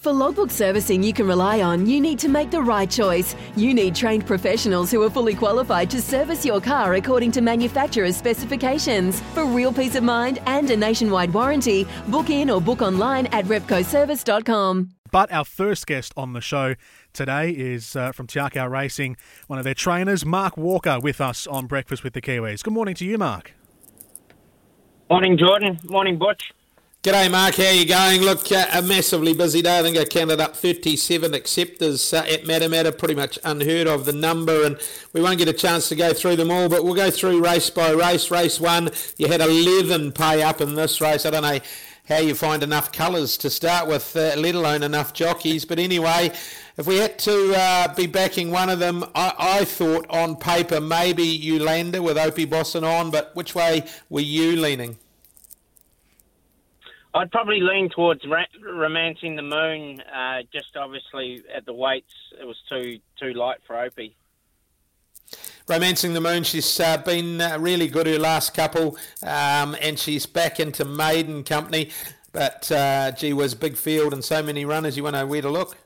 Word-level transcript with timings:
For 0.00 0.14
logbook 0.14 0.50
servicing 0.50 1.02
you 1.02 1.12
can 1.12 1.26
rely 1.26 1.60
on, 1.60 1.84
you 1.84 2.00
need 2.00 2.18
to 2.20 2.28
make 2.30 2.50
the 2.50 2.62
right 2.62 2.90
choice. 2.90 3.36
You 3.54 3.74
need 3.74 3.94
trained 3.94 4.26
professionals 4.26 4.90
who 4.90 5.02
are 5.02 5.10
fully 5.10 5.34
qualified 5.34 5.90
to 5.90 6.00
service 6.00 6.42
your 6.42 6.58
car 6.58 6.94
according 6.94 7.32
to 7.32 7.42
manufacturer's 7.42 8.16
specifications. 8.16 9.20
For 9.34 9.44
real 9.44 9.74
peace 9.74 9.96
of 9.96 10.02
mind 10.02 10.38
and 10.46 10.70
a 10.70 10.76
nationwide 10.76 11.34
warranty, 11.34 11.86
book 12.08 12.30
in 12.30 12.48
or 12.48 12.62
book 12.62 12.80
online 12.80 13.26
at 13.26 13.44
repcoservice.com. 13.44 14.88
But 15.12 15.30
our 15.30 15.44
first 15.44 15.86
guest 15.86 16.14
on 16.16 16.32
the 16.32 16.40
show 16.40 16.76
today 17.12 17.50
is 17.50 17.94
uh, 17.94 18.12
from 18.12 18.26
Te 18.26 18.40
Akau 18.40 18.70
Racing, 18.70 19.18
one 19.48 19.58
of 19.58 19.66
their 19.66 19.74
trainers, 19.74 20.24
Mark 20.24 20.56
Walker, 20.56 20.98
with 20.98 21.20
us 21.20 21.46
on 21.46 21.66
Breakfast 21.66 22.04
with 22.04 22.14
the 22.14 22.22
Kiwis. 22.22 22.62
Good 22.62 22.72
morning 22.72 22.94
to 22.94 23.04
you, 23.04 23.18
Mark. 23.18 23.52
Morning, 25.10 25.36
Jordan. 25.36 25.78
Morning, 25.84 26.16
Butch. 26.16 26.54
G'day, 27.02 27.30
Mark. 27.30 27.54
How 27.54 27.70
you 27.70 27.86
going? 27.86 28.20
Look, 28.20 28.52
uh, 28.52 28.66
a 28.74 28.82
massively 28.82 29.32
busy 29.32 29.62
day. 29.62 29.78
I 29.78 29.82
think 29.82 29.96
I 29.96 30.04
counted 30.04 30.38
up 30.38 30.54
37 30.54 31.32
acceptors 31.32 32.12
uh, 32.12 32.26
at 32.28 32.44
Matamata, 32.44 32.92
pretty 32.98 33.14
much 33.14 33.38
unheard 33.42 33.86
of 33.86 34.04
the 34.04 34.12
number, 34.12 34.66
and 34.66 34.78
we 35.14 35.22
won't 35.22 35.38
get 35.38 35.48
a 35.48 35.54
chance 35.54 35.88
to 35.88 35.96
go 35.96 36.12
through 36.12 36.36
them 36.36 36.50
all, 36.50 36.68
but 36.68 36.84
we'll 36.84 36.92
go 36.92 37.10
through 37.10 37.42
race 37.42 37.70
by 37.70 37.90
race. 37.92 38.30
Race 38.30 38.60
one, 38.60 38.90
you 39.16 39.28
had 39.28 39.40
11 39.40 40.12
pay 40.12 40.42
up 40.42 40.60
in 40.60 40.74
this 40.74 41.00
race. 41.00 41.24
I 41.24 41.30
don't 41.30 41.42
know 41.42 41.58
how 42.06 42.18
you 42.18 42.34
find 42.34 42.62
enough 42.62 42.92
colours 42.92 43.38
to 43.38 43.48
start 43.48 43.88
with, 43.88 44.14
uh, 44.14 44.34
let 44.36 44.54
alone 44.54 44.82
enough 44.82 45.14
jockeys, 45.14 45.64
but 45.64 45.78
anyway, 45.78 46.30
if 46.76 46.86
we 46.86 46.98
had 46.98 47.18
to 47.20 47.54
uh, 47.56 47.94
be 47.94 48.08
backing 48.08 48.50
one 48.50 48.68
of 48.68 48.78
them, 48.78 49.04
I, 49.14 49.32
I, 49.38 49.64
thought 49.64 50.04
on 50.10 50.36
paper 50.36 50.82
maybe 50.82 51.24
Yolanda 51.24 52.02
with 52.02 52.18
Opie 52.18 52.44
Bosson 52.44 52.84
on, 52.84 53.10
but 53.10 53.34
which 53.34 53.54
way 53.54 53.86
were 54.10 54.20
you 54.20 54.56
leaning? 54.60 54.98
I'd 57.12 57.30
probably 57.30 57.60
lean 57.60 57.90
towards 57.90 58.24
ra- 58.26 58.44
romancing 58.62 59.36
the 59.36 59.42
moon. 59.42 60.00
Uh, 60.00 60.42
just 60.52 60.76
obviously 60.76 61.42
at 61.54 61.66
the 61.66 61.72
weights, 61.72 62.12
it 62.40 62.44
was 62.44 62.56
too 62.68 63.00
too 63.18 63.32
light 63.32 63.58
for 63.66 63.78
Opie. 63.78 64.16
Romancing 65.68 66.14
the 66.14 66.20
Moon, 66.20 66.42
she's 66.42 66.80
uh, 66.80 66.96
been 66.96 67.40
uh, 67.40 67.56
really 67.60 67.86
good 67.86 68.08
her 68.08 68.18
last 68.18 68.54
couple, 68.54 68.96
um, 69.22 69.76
and 69.80 69.98
she's 69.98 70.26
back 70.26 70.58
into 70.58 70.84
maiden 70.84 71.44
company. 71.44 71.90
But 72.32 72.70
uh, 72.72 73.12
gee 73.12 73.32
was 73.32 73.54
big 73.54 73.76
field 73.76 74.12
and 74.12 74.24
so 74.24 74.42
many 74.42 74.64
runners. 74.64 74.96
You 74.96 75.04
want 75.04 75.14
to 75.14 75.20
know 75.20 75.26
where 75.26 75.42
to 75.42 75.50
look? 75.50 75.76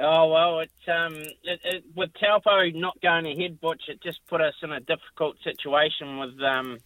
Oh 0.00 0.28
well, 0.28 0.60
it, 0.60 0.70
um, 0.90 1.14
it, 1.44 1.60
it, 1.64 1.84
with 1.94 2.10
Taupo 2.20 2.70
not 2.70 3.00
going 3.00 3.26
ahead, 3.26 3.60
Butch, 3.60 3.82
it 3.88 4.02
just 4.02 4.18
put 4.26 4.40
us 4.40 4.54
in 4.62 4.72
a 4.72 4.80
difficult 4.80 5.36
situation 5.44 6.18
with 6.18 6.40
um, 6.42 6.78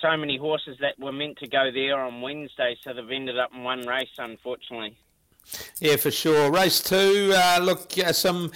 so 0.00 0.16
many 0.16 0.36
horses 0.36 0.76
that 0.80 0.98
were 0.98 1.12
meant 1.12 1.38
to 1.38 1.48
go 1.48 1.70
there 1.72 1.98
on 1.98 2.20
Wednesday, 2.20 2.76
so 2.82 2.92
they've 2.92 3.10
ended 3.10 3.38
up 3.38 3.50
in 3.54 3.62
one 3.62 3.86
race, 3.86 4.08
unfortunately. 4.18 4.96
Yeah, 5.78 5.96
for 5.96 6.10
sure. 6.10 6.50
Race 6.50 6.82
two, 6.82 7.32
uh, 7.34 7.60
look, 7.62 7.98
uh, 7.98 8.12
some 8.12 8.50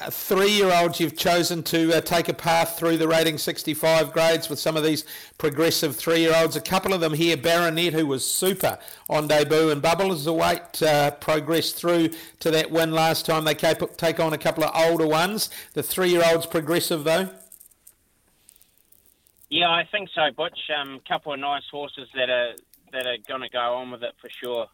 uh, 0.00 0.10
three-year-olds 0.10 0.98
you've 0.98 1.16
chosen 1.16 1.62
to 1.62 1.96
uh, 1.96 2.00
take 2.00 2.28
a 2.28 2.34
path 2.34 2.76
through 2.76 2.96
the 2.96 3.06
rating 3.06 3.38
65 3.38 4.12
grades 4.12 4.48
with 4.48 4.58
some 4.58 4.76
of 4.76 4.82
these 4.82 5.04
progressive 5.38 5.94
three-year-olds. 5.94 6.56
A 6.56 6.60
couple 6.60 6.92
of 6.92 7.00
them 7.00 7.14
here, 7.14 7.36
Baronet, 7.36 7.92
who 7.92 8.06
was 8.06 8.28
super 8.28 8.78
on 9.08 9.28
debut, 9.28 9.70
and 9.70 9.80
Bubbles 9.80 10.24
the 10.24 10.32
weight 10.32 10.82
uh, 10.82 11.12
progressed 11.12 11.76
through 11.76 12.10
to 12.40 12.50
that 12.50 12.70
win 12.70 12.90
last 12.92 13.24
time. 13.26 13.44
They 13.44 13.54
take 13.54 14.18
on 14.18 14.32
a 14.32 14.38
couple 14.38 14.64
of 14.64 14.72
older 14.74 15.06
ones. 15.06 15.48
The 15.74 15.82
three-year-olds 15.82 16.46
progressive, 16.46 17.04
though. 17.04 17.30
Yeah, 19.52 19.68
I 19.68 19.84
think 19.92 20.08
so, 20.14 20.22
Butch. 20.34 20.58
A 20.70 20.80
um, 20.80 21.00
couple 21.06 21.34
of 21.34 21.38
nice 21.38 21.68
horses 21.70 22.08
that 22.14 22.30
are 22.30 22.52
that 22.90 23.06
are 23.06 23.18
going 23.28 23.42
to 23.42 23.50
go 23.50 23.74
on 23.74 23.90
with 23.90 24.02
it 24.02 24.14
for 24.18 24.30
sure. 24.42 24.66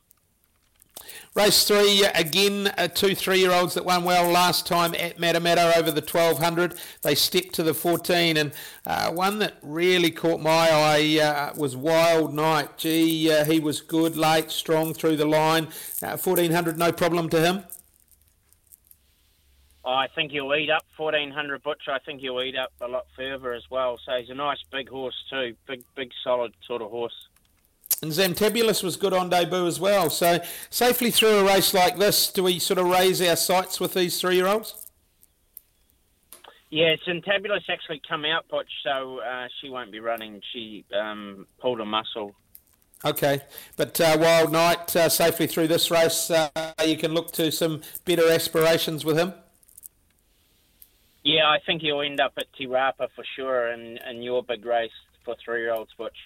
Race 1.34 1.65
three, 1.65 2.05
again, 2.15 2.69
uh, 2.78 2.87
two 2.87 3.17
three-year-olds 3.17 3.75
that 3.75 3.84
won 3.84 4.05
well 4.05 4.31
last 4.31 4.69
time 4.69 4.94
at 4.94 5.19
Matamata 5.19 5.77
over 5.77 5.91
the 5.91 6.00
1200. 6.00 6.78
They 7.03 7.17
stepped 7.17 7.55
to 7.55 7.65
the 7.65 7.75
14, 7.75 8.37
and 8.37 8.53
uh, 8.87 9.11
one 9.11 9.41
that 9.41 9.59
really 9.62 10.12
caught 10.12 10.41
my 10.41 10.71
eye 10.71 11.21
uh, 11.21 11.55
was 11.56 11.77
Wild 11.77 12.33
Knight. 12.33 12.78
Gee, 12.78 13.33
uh, 13.33 13.44
he 13.47 13.59
was 13.59 13.81
good, 13.81 14.17
late, 14.17 14.53
strong 14.53 14.94
through 14.94 15.17
the 15.17 15.27
line. 15.27 15.67
1400, 16.00 16.75
uh, 16.75 16.87
no 16.87 16.93
problem 16.93 17.28
to 17.31 17.41
him. 17.41 17.65
I 19.94 20.06
think 20.15 20.32
he'll 20.32 20.54
eat 20.54 20.71
up 20.71 20.84
1400 20.97 21.62
Butcher. 21.62 21.93
I 21.93 21.99
think 22.00 22.21
he'll 22.21 22.43
eat 22.43 22.56
up 22.56 22.72
a 22.81 22.88
lot 22.88 23.06
further 23.16 23.54
as 23.54 23.62
well. 23.71 23.99
So 24.04 24.16
he's 24.19 24.28
a 24.28 24.34
nice 24.34 24.59
big 24.71 24.88
horse 24.88 25.15
too. 25.31 25.54
Big, 25.66 25.82
big, 25.94 26.10
solid 26.22 26.53
sort 26.66 26.82
of 26.82 26.91
horse. 26.91 27.28
And 28.03 28.12
Zamtabulous 28.12 28.84
was 28.84 28.97
good 28.97 29.15
on 29.15 29.31
debut 29.31 29.66
as 29.66 29.81
well. 29.81 30.10
So 30.10 30.41
safely 30.71 31.10
through 31.10 31.38
a 31.38 31.44
race 31.44 31.72
like 31.72 31.97
this, 31.97 32.31
do 32.31 32.44
we 32.44 32.59
sort 32.59 32.78
of 32.78 32.87
raise 32.87 33.21
our 33.22 33.34
sights 33.34 33.81
with 33.81 33.94
these 33.94 34.21
three-year-olds? 34.21 34.75
Yeah, 36.70 36.94
Zamtabulous 37.06 37.69
actually 37.70 38.03
come 38.06 38.26
out, 38.26 38.47
Butch, 38.49 38.70
so 38.84 39.20
uh, 39.20 39.49
she 39.60 39.70
won't 39.70 39.91
be 39.91 40.00
running. 40.00 40.43
She 40.53 40.84
um, 40.94 41.47
pulled 41.60 41.81
a 41.81 41.87
muscle. 41.87 42.34
Okay, 43.05 43.41
but 43.76 43.99
uh, 44.00 44.19
Wild 44.20 44.53
Knight 44.53 44.94
uh, 44.94 45.09
safely 45.09 45.47
through 45.47 45.69
this 45.69 45.91
race, 45.91 46.31
uh, 46.31 46.50
you 46.84 46.99
can 46.99 47.15
look 47.15 47.32
to 47.32 47.50
some 47.50 47.81
better 48.05 48.28
aspirations 48.31 49.05
with 49.05 49.16
him. 49.16 49.32
Yeah, 51.28 51.47
I 51.47 51.59
think 51.66 51.83
he'll 51.83 52.00
end 52.00 52.21
up 52.21 52.33
at 52.39 52.47
Te 52.56 52.66
Rapa 52.66 53.09
for 53.15 53.22
sure, 53.37 53.66
and, 53.66 54.00
and 54.03 54.25
your 54.25 54.43
big 54.43 54.65
race 54.65 54.91
for 55.27 55.37
three 55.44 55.61
year 55.61 55.75
olds, 55.75 55.91
Butch. 55.99 56.16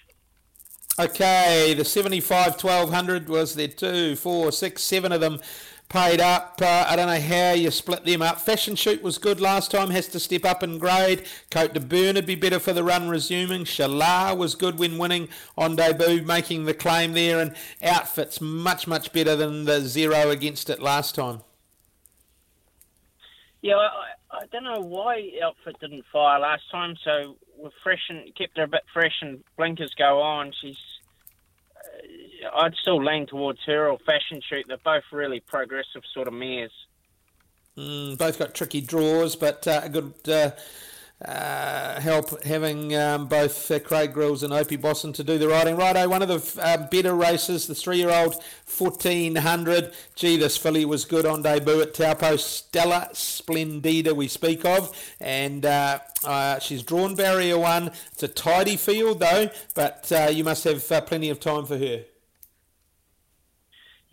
Okay, 0.97 1.73
the 1.73 1.83
75 1.83 2.63
1200 2.63 3.27
was 3.27 3.55
there 3.55 3.67
two, 3.67 4.15
four, 4.15 4.49
six, 4.53 4.81
seven 4.81 5.11
of 5.11 5.19
them 5.19 5.41
paid 5.89 6.21
up. 6.21 6.57
Uh, 6.61 6.85
I 6.87 6.95
don't 6.95 7.07
know 7.07 7.19
how 7.19 7.51
you 7.51 7.69
split 7.69 8.05
them 8.05 8.21
up. 8.21 8.39
Fashion 8.39 8.77
Shoot 8.77 9.03
was 9.03 9.17
good 9.17 9.41
last 9.41 9.71
time, 9.71 9.89
has 9.89 10.07
to 10.07 10.21
step 10.21 10.45
up 10.45 10.63
in 10.63 10.77
grade. 10.77 11.25
Cote 11.51 11.73
de 11.73 11.81
Bernard 11.81 12.25
be 12.25 12.35
better 12.35 12.57
for 12.57 12.71
the 12.71 12.85
run 12.85 13.09
resuming. 13.09 13.65
Shalar 13.65 14.37
was 14.37 14.55
good 14.55 14.79
when 14.79 14.97
winning 14.97 15.27
on 15.57 15.75
debut, 15.75 16.23
making 16.23 16.63
the 16.63 16.73
claim 16.73 17.11
there. 17.11 17.41
And 17.41 17.53
Outfit's 17.83 18.39
much, 18.39 18.87
much 18.87 19.11
better 19.11 19.35
than 19.35 19.65
the 19.65 19.81
zero 19.81 20.29
against 20.29 20.69
it 20.69 20.81
last 20.81 21.13
time. 21.13 21.41
Yeah, 23.63 23.75
I, 23.77 24.39
I 24.39 24.45
don't 24.51 24.65
know 24.65 24.81
why 24.81 25.31
outfit 25.41 25.79
didn't 25.79 26.03
fire 26.11 26.37
last 26.37 26.63
time. 26.69 26.95
So 27.03 27.37
we're 27.57 27.69
fresh 27.81 28.01
and 28.09 28.35
kept 28.35 28.57
her 28.57 28.63
a 28.63 28.67
bit 28.67 28.83
fresh, 28.93 29.15
and 29.21 29.41
blinkers 29.57 29.93
go 29.97 30.21
on. 30.21 30.51
She's. 30.61 30.77
Uh, 31.77 32.57
I'd 32.57 32.75
still 32.75 33.01
lean 33.01 33.25
towards 33.25 33.59
her 33.65 33.89
or 33.89 33.97
Fashion 33.99 34.41
Shoot. 34.47 34.65
They're 34.67 34.77
both 34.83 35.05
really 35.13 35.39
progressive 35.39 36.03
sort 36.13 36.27
of 36.27 36.33
mares. 36.33 36.73
Mm, 37.77 38.17
both 38.17 38.37
got 38.37 38.53
tricky 38.53 38.81
draws, 38.81 39.37
but 39.37 39.65
uh, 39.65 39.81
a 39.83 39.89
good 39.89 40.13
uh, 40.27 40.51
uh, 41.25 41.99
help 42.01 42.43
having 42.43 42.95
um, 42.95 43.27
both 43.27 43.71
uh, 43.71 43.79
Craig 43.79 44.13
Grylls 44.13 44.43
and 44.43 44.53
Opie 44.53 44.75
Bosson 44.75 45.13
to 45.13 45.23
do 45.23 45.37
the 45.37 45.47
riding. 45.47 45.77
Righto, 45.77 46.07
one 46.09 46.21
of 46.21 46.27
the 46.27 46.61
uh, 46.61 46.87
better 46.87 47.13
races, 47.15 47.67
the 47.67 47.75
three-year-old 47.75 48.35
1400. 48.77 49.93
Gee, 50.15 50.37
this 50.37 50.57
filly 50.57 50.85
was 50.85 51.05
good 51.05 51.25
on 51.25 51.41
debut 51.41 51.81
at 51.81 51.93
Taupo. 51.93 52.35
Stella 52.37 53.09
Splendida 53.13 54.13
we 54.13 54.27
speak 54.27 54.65
of, 54.65 54.95
and 55.19 55.65
uh, 55.65 55.99
uh, 56.23 56.59
she's 56.59 56.83
drawn 56.83 57.15
barrier 57.15 57.57
one. 57.57 57.91
It's 58.11 58.23
a 58.23 58.27
tidy 58.27 58.75
field 58.75 59.19
though, 59.19 59.49
but 59.75 60.11
uh, 60.11 60.29
you 60.31 60.43
must 60.43 60.63
have 60.65 60.85
plenty 61.05 61.29
of 61.29 61.39
time 61.39 61.65
for 61.65 61.77
her. 61.77 62.03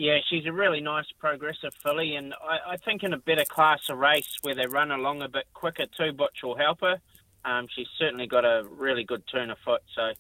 Yeah, 0.01 0.17
she's 0.31 0.47
a 0.47 0.53
really 0.53 0.81
nice 0.81 1.05
progressive 1.19 1.75
filly, 1.83 2.15
and 2.15 2.33
I, 2.33 2.73
I, 2.73 2.77
think 2.79 3.03
in 3.03 3.13
a 3.13 3.19
better 3.19 3.45
class 3.45 3.81
of 3.91 3.99
race 3.99 4.39
where 4.41 4.55
they 4.55 4.65
run 4.65 4.91
along 4.91 5.21
a 5.21 5.29
bit 5.29 5.45
quicker 5.53 5.85
too, 5.95 6.15
Butch 6.15 6.39
will 6.43 6.57
help 6.57 6.81
her. 6.81 6.97
Um, 7.45 7.67
she's 7.69 7.87
certainly 7.99 8.27
got 8.27 8.47
a 8.47 8.63
really 8.67 9.05
good 9.05 9.23
turn 9.31 9.51
of 9.51 9.59
foot, 9.63 9.83
so 9.95 10.13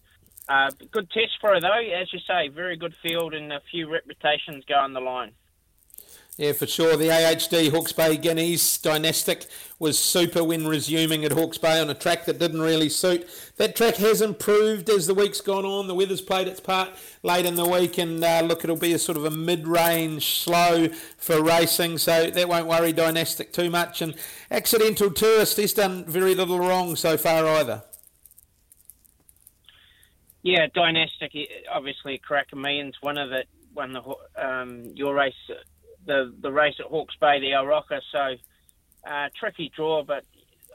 uh, 0.50 0.71
good 0.91 1.09
test 1.09 1.32
for 1.41 1.55
her 1.55 1.62
though. 1.62 1.81
As 1.99 2.12
you 2.12 2.19
say, 2.27 2.49
very 2.49 2.77
good 2.77 2.94
field 3.03 3.32
and 3.32 3.55
a 3.55 3.62
few 3.71 3.91
reputations 3.91 4.67
go 4.69 4.75
on 4.75 4.93
the 4.93 5.00
line. 5.00 5.32
Yeah, 6.41 6.53
for 6.55 6.67
sure. 6.67 6.97
The 6.97 7.09
AHD 7.09 7.71
Hawke's 7.71 7.93
Bay 7.93 8.17
Guineas 8.17 8.79
dynastic 8.79 9.45
was 9.79 9.99
super 9.99 10.43
when 10.43 10.67
resuming 10.67 11.23
at 11.23 11.33
Hawke's 11.33 11.59
Bay 11.59 11.79
on 11.79 11.91
a 11.91 11.95
track 11.95 12.25
that 12.25 12.39
didn't 12.39 12.63
really 12.63 12.89
suit. 12.89 13.29
That 13.59 13.77
track 13.77 13.97
has 13.97 14.23
improved 14.23 14.89
as 14.89 15.07
the 15.07 15.13
week's 15.13 15.43
gone 15.43 15.67
on. 15.67 15.87
The 15.87 15.95
weather's 15.95 16.23
played 16.23 16.49
its 16.49 16.59
part 16.59 16.93
late 17.23 17.45
in 17.45 17.57
the 17.57 17.69
week, 17.69 17.99
and 17.99 18.25
uh, 18.25 18.41
look, 18.41 18.65
it'll 18.65 18.77
be 18.77 18.95
a 18.95 18.99
sort 18.99 19.19
of 19.19 19.27
a 19.27 19.31
mid-range 19.31 20.25
slow 20.25 20.89
for 21.19 21.43
racing, 21.43 21.99
so 21.99 22.31
that 22.31 22.49
won't 22.49 22.67
worry 22.67 22.95
Dynastic 22.95 23.53
too 23.53 23.69
much. 23.69 24.01
And 24.01 24.15
Accidental 24.51 25.11
Tourist, 25.11 25.59
he's 25.59 25.75
done 25.75 26.07
very 26.07 26.35
little 26.35 26.59
wrong 26.59 26.97
so 26.97 27.19
far 27.19 27.47
either. 27.47 27.83
Yeah, 30.43 30.69
Dynastic, 30.75 31.33
obviously, 31.71 32.19
Karaka 32.27 32.55
Millions, 32.55 32.95
one 33.03 33.19
of 33.19 33.29
the 33.29 33.45
won 33.75 33.93
the 33.93 34.03
um, 34.43 34.91
your 34.95 35.15
race 35.15 35.35
the 36.06 36.35
the 36.41 36.52
race 36.52 36.75
at 36.79 36.87
Hawke's 36.87 37.17
Bay, 37.20 37.41
the 37.41 37.52
Oroka. 37.52 38.00
So 38.12 38.37
uh, 39.11 39.29
tricky 39.38 39.70
draw, 39.75 40.02
but 40.02 40.25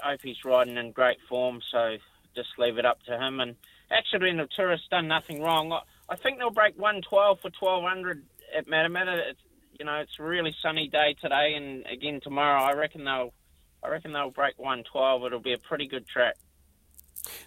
Opie's 0.04 0.44
riding 0.44 0.78
in 0.78 0.92
great 0.92 1.18
form. 1.30 1.62
So 1.72 1.98
just 2.36 2.50
leave 2.58 2.78
it 2.78 2.86
up 2.86 3.02
to 3.04 3.18
him. 3.18 3.40
And 3.40 3.56
Accidental 3.92 4.48
Tourist 4.56 4.90
done 4.90 5.08
nothing 5.08 5.42
wrong. 5.42 5.72
I, 5.72 5.82
I 6.10 6.16
think 6.16 6.38
they'll 6.38 6.52
break 6.52 6.78
112 6.78 7.40
for 7.42 7.52
1200 7.60 8.24
at 8.56 8.68
Matamata. 8.68 9.32
It's, 9.32 9.40
you 9.80 9.86
know, 9.86 9.96
it's 9.98 10.18
a 10.20 10.24
really 10.24 10.56
sunny 10.62 10.88
day 10.88 11.16
today, 11.22 11.54
and 11.56 11.86
again 11.88 12.22
tomorrow. 12.22 12.62
I 12.62 12.74
reckon 12.74 13.04
they'll, 13.04 13.34
I 13.84 13.90
reckon 13.90 14.14
they'll 14.14 14.32
break 14.32 14.58
112. 14.58 15.26
It'll 15.26 15.40
be 15.40 15.54
a 15.54 15.58
pretty 15.58 15.88
good 15.88 16.08
track 16.08 16.36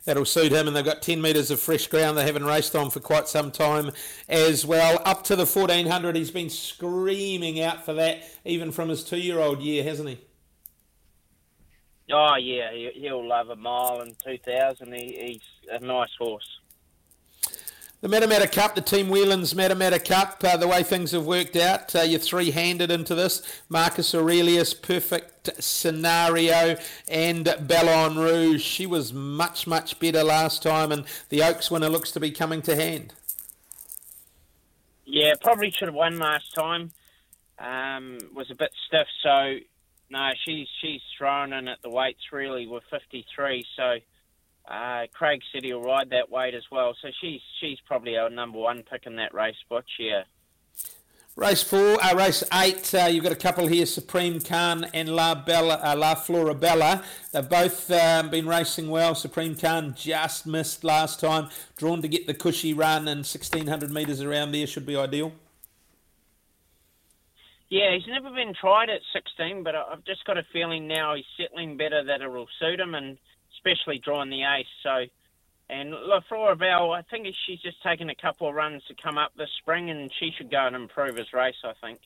that'll 0.04 0.24
suit 0.24 0.52
him. 0.52 0.66
And 0.66 0.76
they've 0.76 0.84
got 0.84 1.02
10 1.02 1.20
metres 1.20 1.50
of 1.50 1.60
fresh 1.60 1.86
ground 1.86 2.16
they 2.16 2.24
haven't 2.24 2.44
raced 2.44 2.74
on 2.74 2.90
for 2.90 3.00
quite 3.00 3.28
some 3.28 3.50
time 3.50 3.90
as 4.28 4.64
well. 4.66 5.00
Up 5.04 5.24
to 5.24 5.36
the 5.36 5.46
1400, 5.46 6.16
he's 6.16 6.30
been 6.30 6.50
screaming 6.50 7.60
out 7.60 7.84
for 7.84 7.94
that, 7.94 8.22
even 8.44 8.72
from 8.72 8.88
his 8.88 9.04
two 9.04 9.18
year 9.18 9.38
old 9.38 9.60
year, 9.60 9.84
hasn't 9.84 10.08
he? 10.08 10.18
Oh, 12.10 12.36
yeah, 12.36 12.70
he'll 12.94 13.26
love 13.26 13.50
a 13.50 13.56
mile 13.56 14.00
and 14.00 14.18
2000. 14.24 14.92
He, 14.94 15.40
he's 15.68 15.70
a 15.70 15.84
nice 15.84 16.14
horse. 16.18 16.58
The 18.00 18.06
Matamata 18.06 18.50
Cup, 18.50 18.76
the 18.76 18.80
Team 18.80 19.08
Whelan's 19.08 19.54
Matamata 19.54 20.02
Cup, 20.02 20.40
uh, 20.44 20.56
the 20.56 20.68
way 20.68 20.84
things 20.84 21.10
have 21.10 21.26
worked 21.26 21.56
out, 21.56 21.96
uh, 21.96 22.02
you're 22.02 22.20
three-handed 22.20 22.92
into 22.92 23.16
this. 23.16 23.42
Marcus 23.68 24.14
Aurelius, 24.14 24.72
perfect 24.72 25.37
scenario, 25.58 26.76
and 27.08 27.54
Ballon 27.60 28.18
Rouge. 28.18 28.62
She 28.62 28.86
was 28.86 29.12
much, 29.12 29.66
much 29.66 29.98
better 29.98 30.24
last 30.24 30.62
time, 30.62 30.92
and 30.92 31.04
the 31.28 31.42
Oaks 31.42 31.70
winner 31.70 31.88
looks 31.88 32.10
to 32.12 32.20
be 32.20 32.30
coming 32.30 32.62
to 32.62 32.76
hand. 32.76 33.14
Yeah, 35.04 35.34
probably 35.40 35.70
should 35.70 35.88
have 35.88 35.94
won 35.94 36.18
last 36.18 36.54
time. 36.54 36.92
Um, 37.58 38.18
was 38.34 38.50
a 38.50 38.54
bit 38.54 38.70
stiff, 38.86 39.08
so 39.22 39.56
no, 40.10 40.30
she's 40.44 40.68
she's 40.80 41.00
thrown 41.16 41.52
in 41.52 41.66
at 41.66 41.82
the 41.82 41.90
weights 41.90 42.20
really 42.32 42.66
with 42.66 42.84
53, 42.90 43.64
so 43.76 43.96
uh, 44.70 45.06
Craig 45.12 45.40
said 45.52 45.64
he'll 45.64 45.82
ride 45.82 46.10
that 46.10 46.30
weight 46.30 46.54
as 46.54 46.64
well, 46.70 46.94
so 47.00 47.08
she's 47.20 47.40
she's 47.60 47.78
probably 47.86 48.16
our 48.16 48.30
number 48.30 48.58
one 48.58 48.82
pick 48.82 49.06
in 49.06 49.16
that 49.16 49.34
race, 49.34 49.56
Butch. 49.68 49.90
Yeah. 49.98 50.22
Race 51.38 51.62
four, 51.62 52.02
uh, 52.02 52.16
race 52.16 52.42
eight. 52.52 52.92
Uh, 52.92 53.04
you've 53.04 53.22
got 53.22 53.30
a 53.30 53.36
couple 53.36 53.68
here: 53.68 53.86
Supreme 53.86 54.40
Khan 54.40 54.82
and 54.92 55.08
La 55.08 55.36
Bella, 55.36 55.80
uh, 55.84 55.94
La 55.96 56.16
Florabella. 56.16 57.04
They've 57.30 57.48
both 57.48 57.88
um, 57.92 58.28
been 58.28 58.48
racing 58.48 58.90
well. 58.90 59.14
Supreme 59.14 59.54
Khan 59.54 59.94
just 59.96 60.48
missed 60.48 60.82
last 60.82 61.20
time, 61.20 61.48
drawn 61.76 62.02
to 62.02 62.08
get 62.08 62.26
the 62.26 62.34
cushy 62.34 62.74
run, 62.74 63.06
and 63.06 63.18
1600 63.18 63.88
metres 63.88 64.20
around 64.20 64.50
there 64.50 64.66
should 64.66 64.84
be 64.84 64.96
ideal. 64.96 65.30
Yeah, 67.68 67.94
he's 67.94 68.08
never 68.08 68.34
been 68.34 68.52
tried 68.60 68.90
at 68.90 69.02
16, 69.12 69.62
but 69.62 69.76
I've 69.76 70.04
just 70.04 70.24
got 70.24 70.38
a 70.38 70.42
feeling 70.52 70.88
now 70.88 71.14
he's 71.14 71.24
settling 71.36 71.76
better 71.76 72.02
that 72.02 72.20
it 72.20 72.28
will 72.28 72.48
suit 72.58 72.80
him, 72.80 72.96
and 72.96 73.16
especially 73.54 73.98
drawing 73.98 74.30
the 74.30 74.42
ace. 74.42 74.66
So, 74.82 75.04
and 75.70 75.90
La 75.90 76.20
Bell, 76.54 76.92
I 76.92 77.02
think 77.02 77.26
she's 77.46 77.60
just 77.60 77.82
taken 77.82 78.10
a 78.10 78.14
couple 78.14 78.48
of 78.48 78.54
runs 78.54 78.82
to 78.88 78.94
come 78.94 79.18
up 79.18 79.32
this 79.36 79.50
spring, 79.60 79.90
and 79.90 80.10
she 80.18 80.30
should 80.36 80.50
go 80.50 80.66
and 80.66 80.74
improve 80.74 81.16
his 81.16 81.32
race. 81.32 81.56
I 81.64 81.72
think. 81.80 82.00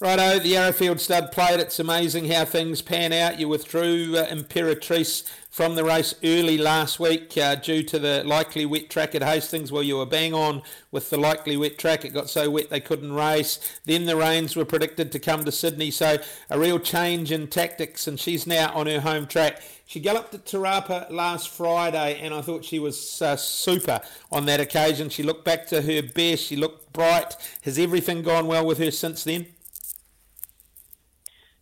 Righto, 0.00 0.38
the 0.38 0.56
Arrowfield 0.56 1.00
stud 1.00 1.32
played. 1.32 1.58
It's 1.58 1.80
amazing 1.80 2.30
how 2.30 2.44
things 2.44 2.82
pan 2.82 3.12
out. 3.12 3.40
You 3.40 3.48
withdrew 3.48 4.16
uh, 4.16 4.28
Imperatrice 4.28 5.28
from 5.50 5.74
the 5.74 5.82
race 5.82 6.14
early 6.22 6.56
last 6.56 7.00
week 7.00 7.36
uh, 7.36 7.56
due 7.56 7.82
to 7.82 7.98
the 7.98 8.22
likely 8.24 8.64
wet 8.64 8.90
track 8.90 9.16
at 9.16 9.24
Hastings. 9.24 9.72
Well, 9.72 9.82
you 9.82 9.96
were 9.96 10.06
bang 10.06 10.34
on 10.34 10.62
with 10.92 11.10
the 11.10 11.16
likely 11.16 11.56
wet 11.56 11.78
track. 11.78 12.04
It 12.04 12.10
got 12.10 12.30
so 12.30 12.48
wet 12.48 12.70
they 12.70 12.78
couldn't 12.78 13.12
race. 13.12 13.58
Then 13.86 14.06
the 14.06 14.14
rains 14.14 14.54
were 14.54 14.64
predicted 14.64 15.10
to 15.10 15.18
come 15.18 15.44
to 15.44 15.50
Sydney, 15.50 15.90
so 15.90 16.18
a 16.48 16.60
real 16.60 16.78
change 16.78 17.32
in 17.32 17.48
tactics, 17.48 18.06
and 18.06 18.20
she's 18.20 18.46
now 18.46 18.72
on 18.74 18.86
her 18.86 19.00
home 19.00 19.26
track. 19.26 19.62
She 19.84 19.98
galloped 19.98 20.32
at 20.32 20.46
Te 20.46 20.58
Rapa 20.58 21.10
last 21.10 21.48
Friday, 21.48 22.20
and 22.20 22.32
I 22.32 22.40
thought 22.40 22.64
she 22.64 22.78
was 22.78 23.20
uh, 23.20 23.34
super 23.34 24.00
on 24.30 24.46
that 24.46 24.60
occasion. 24.60 25.08
She 25.08 25.24
looked 25.24 25.44
back 25.44 25.66
to 25.68 25.82
her 25.82 26.02
best. 26.02 26.44
She 26.44 26.54
looked 26.54 26.92
bright. 26.92 27.34
Has 27.62 27.80
everything 27.80 28.22
gone 28.22 28.46
well 28.46 28.64
with 28.64 28.78
her 28.78 28.92
since 28.92 29.24
then? 29.24 29.46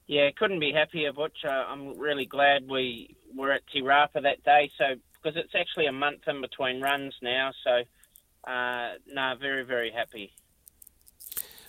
Yeah, 0.07 0.31
couldn't 0.37 0.61
be 0.61 0.73
happier, 0.73 1.13
Butch. 1.13 1.39
Uh, 1.45 1.51
I'm 1.51 1.99
really 1.99 2.27
glad 2.27 2.69
we 2.69 3.17
were 3.35 3.53
at 3.53 3.67
Te 3.73 3.83
Rapa 3.83 4.23
that 4.23 4.43
day, 4.45 4.71
so 4.79 4.95
because 5.15 5.37
it's 5.37 5.55
actually 5.55 5.87
a 5.87 5.93
month 5.93 6.29
in 6.29 6.41
between 6.41 6.81
runs 6.81 7.15
now. 7.23 7.51
So, 7.65 8.51
uh, 8.51 8.95
no, 9.09 9.35
very 9.41 9.65
very 9.65 9.91
happy. 9.91 10.33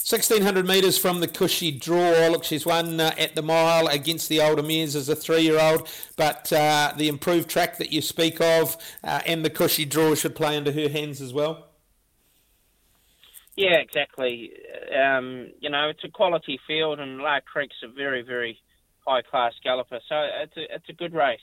1600 0.08 0.66
metres 0.66 0.98
from 0.98 1.20
the 1.20 1.28
cushy 1.28 1.70
draw. 1.70 2.30
Look, 2.30 2.46
she's 2.46 2.66
won 2.66 2.98
uh, 2.98 3.14
at 3.18 3.36
the 3.36 3.42
mile 3.42 3.88
against 3.88 4.30
the 4.30 4.40
older 4.40 4.64
mares 4.64 4.96
as 4.96 5.10
a 5.10 5.16
three 5.18 5.42
year 5.42 5.60
old, 5.60 5.90
but 6.16 6.54
uh, 6.54 6.94
the 6.96 7.10
improved 7.10 7.50
track 7.50 7.78
that 7.78 7.92
you 7.92 8.02
speak 8.02 8.40
of 8.40 8.78
uh, 9.04 9.20
and 9.26 9.44
the 9.44 9.50
cushy 9.50 9.84
draw 9.84 10.16
should 10.16 10.34
play 10.34 10.56
into 10.56 10.72
her 10.72 10.88
hands 10.88 11.20
as 11.20 11.34
well. 11.34 11.68
Yeah, 13.58 13.78
exactly. 13.78 14.54
Um, 14.96 15.50
you 15.60 15.70
know, 15.70 15.90
it's 15.90 16.04
a 16.04 16.10
quality 16.10 16.60
field, 16.68 17.00
and 17.00 17.18
Lark 17.18 17.46
Creek's 17.46 17.76
a 17.84 17.88
very, 17.88 18.22
very 18.22 18.62
high 19.06 19.24
class 19.24 19.54
galloper, 19.64 20.00
so 20.08 20.16
it's 20.44 20.56
a, 20.56 20.76
it's 20.76 20.90
a 20.90 20.94
good 20.94 21.14
race. 21.14 21.40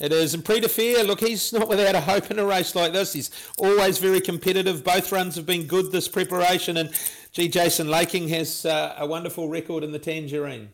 It 0.00 0.12
is. 0.12 0.32
And 0.32 0.44
Prix 0.44 0.60
de 0.60 0.68
Fer, 0.68 1.02
look, 1.02 1.20
he's 1.20 1.52
not 1.52 1.68
without 1.68 1.94
a 1.94 2.00
hope 2.00 2.30
in 2.30 2.38
a 2.38 2.44
race 2.44 2.74
like 2.74 2.92
this. 2.92 3.12
He's 3.12 3.30
always 3.58 3.98
very 3.98 4.20
competitive. 4.20 4.84
Both 4.84 5.12
runs 5.12 5.36
have 5.36 5.46
been 5.46 5.66
good 5.66 5.92
this 5.92 6.08
preparation. 6.08 6.76
And, 6.76 6.90
gee, 7.32 7.48
Jason 7.48 7.88
Laking 7.88 8.28
has 8.28 8.64
uh, 8.64 8.94
a 8.98 9.06
wonderful 9.06 9.48
record 9.48 9.84
in 9.84 9.92
the 9.92 9.98
Tangerine. 9.98 10.70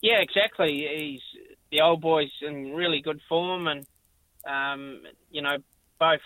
Yeah, 0.00 0.20
exactly. 0.20 0.86
He's 0.96 1.22
the 1.70 1.80
old 1.82 2.00
boy's 2.00 2.32
in 2.40 2.74
really 2.74 3.00
good 3.00 3.20
form. 3.28 3.66
And, 3.66 3.86
um, 4.46 5.02
you 5.30 5.42
know, 5.42 5.56
both 5.98 6.20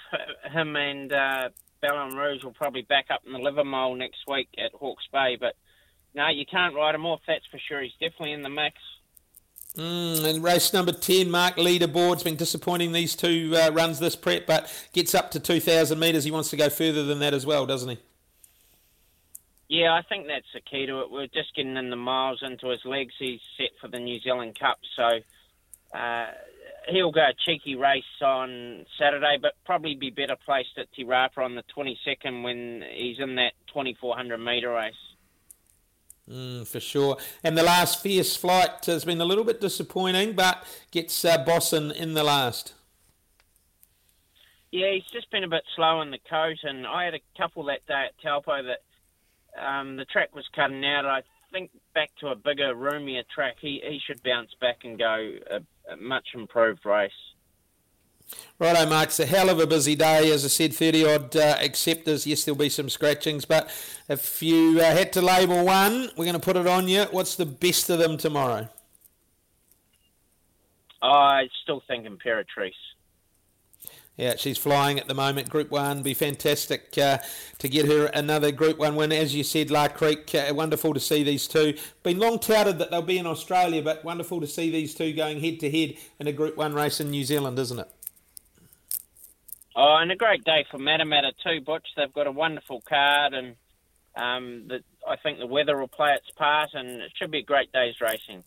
him 0.52 0.76
and 0.76 1.12
uh, 1.12 1.48
Ballon 1.82 2.16
Rouge 2.16 2.44
will 2.44 2.52
probably 2.52 2.82
back 2.82 3.06
up 3.10 3.22
in 3.26 3.32
the 3.32 3.38
Livamol 3.38 3.98
next 3.98 4.20
week 4.26 4.48
at 4.56 4.72
Hawke's 4.72 5.06
Bay. 5.12 5.36
But 5.38 5.54
no, 6.14 6.28
you 6.28 6.46
can't 6.46 6.74
write 6.74 6.94
him 6.94 7.04
off. 7.04 7.20
That's 7.26 7.44
for 7.50 7.58
sure. 7.58 7.82
He's 7.82 7.92
definitely 8.00 8.32
in 8.32 8.42
the 8.42 8.48
mix. 8.48 8.76
Mm, 9.76 10.24
and 10.24 10.44
race 10.44 10.72
number 10.72 10.92
10, 10.92 11.30
Mark 11.30 11.56
Leaderboard's 11.56 12.22
been 12.22 12.36
disappointing 12.36 12.92
these 12.92 13.16
two 13.16 13.54
uh, 13.56 13.70
runs 13.70 13.98
this 13.98 14.14
prep, 14.14 14.46
but 14.46 14.70
gets 14.92 15.14
up 15.14 15.30
to 15.30 15.40
2,000 15.40 15.98
metres. 15.98 16.24
He 16.24 16.30
wants 16.30 16.50
to 16.50 16.56
go 16.56 16.68
further 16.68 17.04
than 17.04 17.20
that 17.20 17.32
as 17.32 17.46
well, 17.46 17.64
doesn't 17.64 17.88
he? 17.88 17.98
Yeah, 19.70 19.94
I 19.94 20.02
think 20.02 20.26
that's 20.26 20.44
the 20.52 20.60
key 20.60 20.84
to 20.84 21.00
it. 21.00 21.10
We're 21.10 21.26
just 21.28 21.56
getting 21.56 21.78
in 21.78 21.88
the 21.88 21.96
miles 21.96 22.42
into 22.42 22.68
his 22.68 22.84
legs. 22.84 23.14
He's 23.18 23.40
set 23.56 23.70
for 23.80 23.88
the 23.88 23.98
New 23.98 24.20
Zealand 24.20 24.58
Cup, 24.60 24.78
so 24.94 25.08
uh, 25.98 26.26
he'll 26.88 27.12
go 27.12 27.26
cheeky 27.44 27.74
race 27.74 28.04
on 28.22 28.84
Saturday, 28.98 29.38
but 29.40 29.52
probably 29.64 29.94
be 29.94 30.10
better 30.10 30.36
placed 30.44 30.78
at 30.78 30.92
Te 30.92 31.04
Rapa 31.04 31.38
on 31.38 31.54
the 31.54 31.64
22nd 31.76 32.42
when 32.42 32.82
he's 32.92 33.18
in 33.18 33.36
that 33.36 33.52
2400 33.68 34.38
metre 34.38 34.72
race. 34.72 34.94
Mm, 36.28 36.66
for 36.66 36.80
sure. 36.80 37.16
And 37.42 37.58
the 37.58 37.62
last 37.62 38.00
fierce 38.00 38.36
flight 38.36 38.84
has 38.86 39.04
been 39.04 39.20
a 39.20 39.24
little 39.24 39.44
bit 39.44 39.60
disappointing, 39.60 40.34
but 40.34 40.64
gets 40.90 41.24
uh, 41.24 41.44
in 41.96 42.14
the 42.14 42.22
last. 42.22 42.74
Yeah, 44.70 44.92
he's 44.92 45.10
just 45.12 45.30
been 45.30 45.44
a 45.44 45.48
bit 45.48 45.64
slow 45.76 46.00
in 46.00 46.10
the 46.10 46.20
coat, 46.30 46.56
and 46.62 46.86
I 46.86 47.04
had 47.04 47.14
a 47.14 47.20
couple 47.36 47.64
that 47.64 47.86
day 47.86 48.06
at 48.06 48.12
Taupo 48.22 48.62
that 48.62 49.62
um, 49.62 49.96
the 49.96 50.06
track 50.06 50.34
was 50.34 50.48
cutting 50.54 50.84
out. 50.84 51.04
I 51.04 51.22
think 51.52 51.70
back 51.94 52.10
to 52.20 52.28
a 52.28 52.34
bigger, 52.34 52.74
roomier 52.74 53.22
track, 53.34 53.56
he, 53.60 53.82
he 53.86 54.00
should 54.06 54.22
bounce 54.22 54.50
back 54.60 54.78
and 54.84 54.98
go 54.98 55.32
a, 55.50 55.60
a 55.90 55.96
much 55.96 56.28
improved 56.34 56.84
race. 56.84 57.10
Righto, 58.58 58.88
Mark. 58.88 59.08
It's 59.08 59.20
a 59.20 59.26
hell 59.26 59.50
of 59.50 59.58
a 59.58 59.66
busy 59.66 59.94
day. 59.94 60.30
As 60.30 60.44
I 60.44 60.48
said, 60.48 60.74
30 60.74 61.04
odd 61.04 61.36
uh, 61.36 61.56
acceptors. 61.60 62.26
Yes, 62.26 62.44
there'll 62.44 62.58
be 62.58 62.68
some 62.68 62.88
scratchings, 62.88 63.44
but 63.44 63.70
if 64.08 64.42
you 64.42 64.80
uh, 64.80 64.84
had 64.84 65.12
to 65.14 65.22
label 65.22 65.64
one, 65.64 66.10
we're 66.16 66.24
going 66.24 66.34
to 66.34 66.40
put 66.40 66.56
it 66.56 66.66
on 66.66 66.88
you. 66.88 67.02
What's 67.10 67.34
the 67.34 67.46
best 67.46 67.90
of 67.90 67.98
them 67.98 68.16
tomorrow? 68.16 68.68
I 71.02 71.48
still 71.62 71.82
think 71.88 72.06
Imperatrice. 72.06 72.72
Yeah, 74.16 74.36
she's 74.36 74.58
flying 74.58 74.98
at 74.98 75.08
the 75.08 75.14
moment. 75.14 75.48
Group 75.48 75.70
One, 75.70 76.02
be 76.02 76.12
fantastic 76.12 76.96
uh, 76.98 77.18
to 77.58 77.68
get 77.68 77.86
her 77.86 78.06
another 78.06 78.52
Group 78.52 78.78
One 78.78 78.94
win. 78.94 79.10
As 79.10 79.34
you 79.34 79.42
said, 79.42 79.70
Lark 79.70 79.94
Creek, 79.94 80.34
uh, 80.34 80.52
wonderful 80.54 80.92
to 80.92 81.00
see 81.00 81.22
these 81.22 81.48
two. 81.48 81.74
Been 82.02 82.18
long 82.18 82.38
touted 82.38 82.78
that 82.78 82.90
they'll 82.90 83.00
be 83.00 83.16
in 83.16 83.26
Australia, 83.26 83.80
but 83.80 84.04
wonderful 84.04 84.40
to 84.42 84.46
see 84.46 84.70
these 84.70 84.94
two 84.94 85.14
going 85.14 85.40
head 85.40 85.60
to 85.60 85.70
head 85.70 85.94
in 86.20 86.26
a 86.26 86.32
Group 86.32 86.58
One 86.58 86.74
race 86.74 87.00
in 87.00 87.10
New 87.10 87.24
Zealand, 87.24 87.58
isn't 87.58 87.78
it? 87.78 87.88
Oh, 89.74 89.96
and 89.96 90.12
a 90.12 90.16
great 90.16 90.44
day 90.44 90.66
for 90.70 90.78
Matamata 90.78 91.32
too, 91.42 91.62
Butch. 91.62 91.88
They've 91.96 92.12
got 92.12 92.26
a 92.26 92.32
wonderful 92.32 92.82
card, 92.82 93.32
and 93.32 93.56
um, 94.14 94.68
the, 94.68 94.84
I 95.08 95.16
think 95.16 95.38
the 95.38 95.46
weather 95.46 95.78
will 95.78 95.88
play 95.88 96.12
its 96.12 96.30
part, 96.32 96.74
and 96.74 97.00
it 97.00 97.12
should 97.16 97.30
be 97.30 97.38
a 97.38 97.42
great 97.42 97.72
day's 97.72 97.98
racing. 97.98 98.44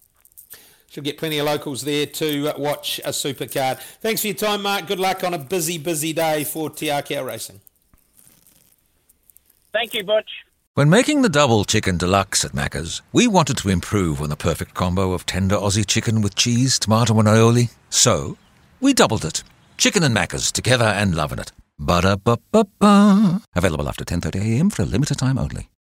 Should 0.90 1.04
get 1.04 1.18
plenty 1.18 1.40
of 1.40 1.46
locals 1.46 1.82
there 1.82 2.06
to 2.06 2.50
uh, 2.50 2.54
watch 2.58 3.00
a 3.04 3.10
supercard. 3.10 3.80
Thanks 4.02 4.22
for 4.22 4.28
your 4.28 4.36
time, 4.36 4.62
Mark. 4.62 4.88
Good 4.88 5.00
luck 5.00 5.24
on 5.24 5.34
a 5.34 5.38
busy, 5.38 5.78
busy 5.78 6.14
day 6.14 6.44
for 6.44 6.70
Te 6.70 6.88
Akau 6.88 7.26
Racing. 7.26 7.60
Thank 9.74 9.94
you, 9.94 10.04
Butch. 10.04 10.30
When 10.76 10.90
making 10.90 11.22
the 11.22 11.30
double 11.30 11.64
chicken 11.64 11.98
deluxe 11.98 12.44
at 12.44 12.52
Macca's, 12.52 13.02
we 13.14 13.28
wanted 13.28 13.58
to 13.60 13.70
improve 13.70 14.22
on 14.22 14.30
the 14.30 14.36
perfect 14.36 14.74
combo 14.74 15.14
of 15.14 15.26
tender 15.26 15.56
Aussie 15.56 15.86
chicken 15.86 16.22
with 16.22 16.36
cheese, 16.36 16.78
tomato, 16.80 17.18
and 17.20 17.28
aioli. 17.28 17.74
So, 17.90 18.38
we 18.82 18.94
doubled 18.94 19.26
it. 19.26 19.44
Chicken 19.78 20.04
and 20.04 20.16
Macca's 20.16 20.52
together 20.52 20.86
and 20.86 21.16
loving 21.16 21.40
it. 21.40 21.52
Ba-da-ba-ba-ba. 21.80 23.42
Available 23.56 23.88
after 23.90 24.06
10.30am 24.06 24.72
for 24.72 24.84
a 24.84 24.86
limited 24.86 25.18
time 25.18 25.38
only. 25.38 25.70